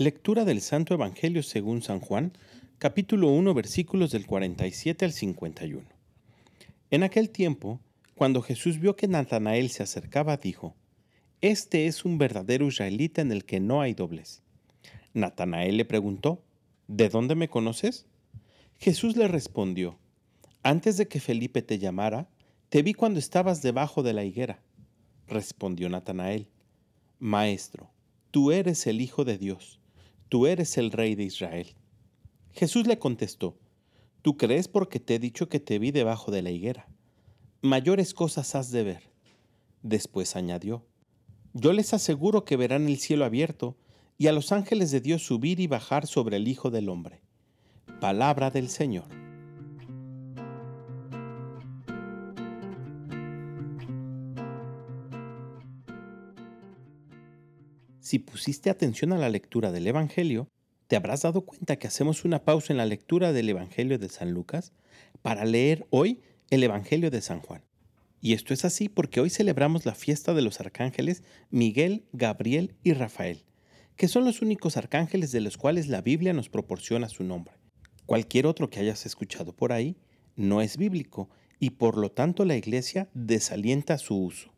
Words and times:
Lectura 0.00 0.46
del 0.46 0.62
Santo 0.62 0.94
Evangelio 0.94 1.42
según 1.42 1.82
San 1.82 2.00
Juan, 2.00 2.32
capítulo 2.78 3.28
1, 3.32 3.52
versículos 3.52 4.10
del 4.12 4.24
47 4.24 5.04
al 5.04 5.12
51. 5.12 5.84
En 6.90 7.02
aquel 7.02 7.28
tiempo, 7.28 7.80
cuando 8.14 8.40
Jesús 8.40 8.80
vio 8.80 8.96
que 8.96 9.08
Natanael 9.08 9.68
se 9.68 9.82
acercaba, 9.82 10.38
dijo, 10.38 10.74
Este 11.42 11.84
es 11.84 12.06
un 12.06 12.16
verdadero 12.16 12.66
israelita 12.66 13.20
en 13.20 13.30
el 13.30 13.44
que 13.44 13.60
no 13.60 13.82
hay 13.82 13.92
doblez. 13.92 14.40
Natanael 15.12 15.76
le 15.76 15.84
preguntó, 15.84 16.42
¿De 16.88 17.10
dónde 17.10 17.34
me 17.34 17.50
conoces? 17.50 18.06
Jesús 18.78 19.18
le 19.18 19.28
respondió, 19.28 19.98
Antes 20.62 20.96
de 20.96 21.08
que 21.08 21.20
Felipe 21.20 21.60
te 21.60 21.78
llamara, 21.78 22.26
te 22.70 22.80
vi 22.80 22.94
cuando 22.94 23.18
estabas 23.18 23.60
debajo 23.60 24.02
de 24.02 24.14
la 24.14 24.24
higuera. 24.24 24.62
Respondió 25.28 25.90
Natanael, 25.90 26.48
Maestro, 27.18 27.90
tú 28.30 28.50
eres 28.50 28.86
el 28.86 29.02
Hijo 29.02 29.26
de 29.26 29.36
Dios 29.36 29.79
tú 30.30 30.46
eres 30.46 30.78
el 30.78 30.92
rey 30.92 31.14
de 31.16 31.24
Israel. 31.24 31.74
Jesús 32.52 32.86
le 32.86 32.98
contestó, 32.98 33.58
Tú 34.22 34.36
crees 34.36 34.68
porque 34.68 35.00
te 35.00 35.16
he 35.16 35.18
dicho 35.18 35.48
que 35.48 35.60
te 35.60 35.78
vi 35.78 35.90
debajo 35.90 36.30
de 36.30 36.42
la 36.42 36.50
higuera. 36.50 36.88
Mayores 37.62 38.14
cosas 38.14 38.54
has 38.54 38.70
de 38.70 38.84
ver. 38.84 39.02
Después 39.82 40.36
añadió, 40.36 40.86
Yo 41.52 41.72
les 41.72 41.92
aseguro 41.94 42.44
que 42.44 42.56
verán 42.56 42.86
el 42.86 42.98
cielo 42.98 43.24
abierto 43.24 43.76
y 44.18 44.28
a 44.28 44.32
los 44.32 44.52
ángeles 44.52 44.90
de 44.90 45.00
Dios 45.00 45.24
subir 45.24 45.58
y 45.58 45.66
bajar 45.66 46.06
sobre 46.06 46.36
el 46.36 46.48
Hijo 46.48 46.70
del 46.70 46.88
Hombre. 46.88 47.22
Palabra 48.00 48.50
del 48.50 48.68
Señor. 48.68 49.19
Si 58.10 58.18
pusiste 58.18 58.70
atención 58.70 59.12
a 59.12 59.18
la 59.18 59.28
lectura 59.28 59.70
del 59.70 59.86
Evangelio, 59.86 60.48
te 60.88 60.96
habrás 60.96 61.22
dado 61.22 61.42
cuenta 61.42 61.76
que 61.76 61.86
hacemos 61.86 62.24
una 62.24 62.42
pausa 62.42 62.72
en 62.72 62.78
la 62.78 62.84
lectura 62.84 63.32
del 63.32 63.48
Evangelio 63.48 64.00
de 64.00 64.08
San 64.08 64.32
Lucas 64.32 64.72
para 65.22 65.44
leer 65.44 65.86
hoy 65.90 66.20
el 66.50 66.64
Evangelio 66.64 67.12
de 67.12 67.20
San 67.20 67.38
Juan. 67.38 67.62
Y 68.20 68.32
esto 68.32 68.52
es 68.52 68.64
así 68.64 68.88
porque 68.88 69.20
hoy 69.20 69.30
celebramos 69.30 69.86
la 69.86 69.94
fiesta 69.94 70.34
de 70.34 70.42
los 70.42 70.58
arcángeles 70.58 71.22
Miguel, 71.50 72.02
Gabriel 72.12 72.74
y 72.82 72.94
Rafael, 72.94 73.44
que 73.94 74.08
son 74.08 74.24
los 74.24 74.42
únicos 74.42 74.76
arcángeles 74.76 75.30
de 75.30 75.42
los 75.42 75.56
cuales 75.56 75.86
la 75.86 76.02
Biblia 76.02 76.32
nos 76.32 76.48
proporciona 76.48 77.08
su 77.08 77.22
nombre. 77.22 77.54
Cualquier 78.06 78.46
otro 78.46 78.70
que 78.70 78.80
hayas 78.80 79.06
escuchado 79.06 79.54
por 79.54 79.72
ahí 79.72 79.96
no 80.34 80.62
es 80.62 80.78
bíblico 80.78 81.30
y 81.60 81.70
por 81.70 81.96
lo 81.96 82.10
tanto 82.10 82.44
la 82.44 82.56
Iglesia 82.56 83.08
desalienta 83.14 83.98
su 83.98 84.20
uso. 84.20 84.52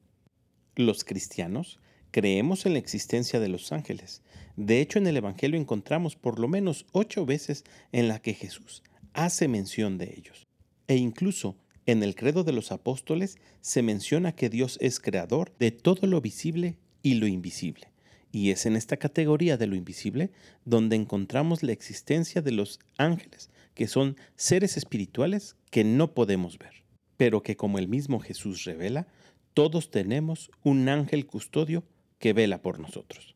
Los 0.74 1.04
cristianos 1.04 1.82
Creemos 2.12 2.66
en 2.66 2.74
la 2.74 2.78
existencia 2.78 3.40
de 3.40 3.48
los 3.48 3.72
ángeles. 3.72 4.20
De 4.56 4.82
hecho, 4.82 4.98
en 4.98 5.06
el 5.06 5.16
Evangelio 5.16 5.58
encontramos 5.58 6.14
por 6.14 6.38
lo 6.38 6.46
menos 6.46 6.84
ocho 6.92 7.24
veces 7.24 7.64
en 7.90 8.06
la 8.06 8.20
que 8.20 8.34
Jesús 8.34 8.82
hace 9.14 9.48
mención 9.48 9.96
de 9.96 10.12
ellos. 10.14 10.46
E 10.88 10.96
incluso 10.96 11.56
en 11.86 12.02
el 12.02 12.14
credo 12.14 12.44
de 12.44 12.52
los 12.52 12.70
apóstoles 12.70 13.38
se 13.62 13.80
menciona 13.80 14.36
que 14.36 14.50
Dios 14.50 14.76
es 14.82 15.00
creador 15.00 15.54
de 15.58 15.70
todo 15.70 16.06
lo 16.06 16.20
visible 16.20 16.76
y 17.02 17.14
lo 17.14 17.26
invisible. 17.26 17.88
Y 18.30 18.50
es 18.50 18.66
en 18.66 18.76
esta 18.76 18.98
categoría 18.98 19.56
de 19.56 19.66
lo 19.66 19.74
invisible 19.74 20.32
donde 20.66 20.96
encontramos 20.96 21.62
la 21.62 21.72
existencia 21.72 22.42
de 22.42 22.52
los 22.52 22.78
ángeles, 22.98 23.48
que 23.72 23.88
son 23.88 24.18
seres 24.36 24.76
espirituales 24.76 25.56
que 25.70 25.82
no 25.82 26.12
podemos 26.12 26.58
ver, 26.58 26.84
pero 27.16 27.42
que 27.42 27.56
como 27.56 27.78
el 27.78 27.88
mismo 27.88 28.20
Jesús 28.20 28.64
revela, 28.64 29.08
todos 29.54 29.90
tenemos 29.90 30.50
un 30.62 30.90
ángel 30.90 31.26
custodio 31.26 31.84
que 32.22 32.32
vela 32.32 32.62
por 32.62 32.78
nosotros. 32.78 33.34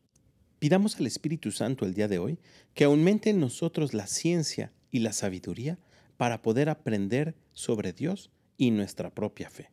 Pidamos 0.59 0.95
al 0.95 1.07
Espíritu 1.07 1.51
Santo 1.51 1.85
el 1.85 1.93
día 1.93 2.07
de 2.07 2.19
hoy 2.19 2.39
que 2.73 2.85
aumente 2.85 3.29
en 3.29 3.41
nosotros 3.41 3.93
la 3.93 4.07
ciencia 4.07 4.71
y 4.91 4.99
la 4.99 5.11
sabiduría 5.11 5.77
para 6.15 6.41
poder 6.41 6.69
aprender 6.69 7.35
sobre 7.51 7.91
Dios 7.91 8.31
y 8.55 8.71
nuestra 8.71 9.09
propia 9.09 9.49
fe. 9.49 9.71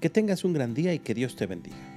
Que 0.00 0.10
tengas 0.10 0.42
un 0.42 0.52
gran 0.52 0.74
día 0.74 0.92
y 0.92 0.98
que 0.98 1.14
Dios 1.14 1.36
te 1.36 1.46
bendiga. 1.46 1.89